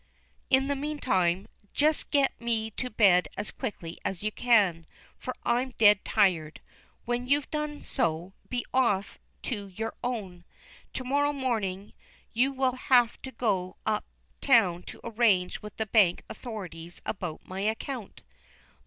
[0.49, 5.73] In the meantime, just get me to bed as quickly as you can, for I'm
[5.77, 6.59] dead tired.
[7.05, 10.43] When you've done so, be off to your own.
[10.93, 11.93] To morrow morning
[12.33, 14.03] you will have to go up
[14.41, 18.23] town to arrange with the bank authorities about my account."